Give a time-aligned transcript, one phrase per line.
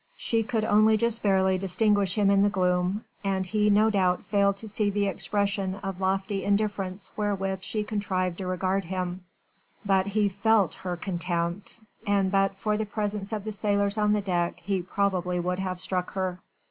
[0.17, 4.57] She could only just barely distinguish him in the gloom, and he no doubt failed
[4.57, 9.23] to see the expression of lofty indifference wherewith she contrived to regard him:
[9.85, 14.21] but he felt her contempt, and but for the presence of the sailors on the
[14.21, 16.39] deck he probably would have struck her.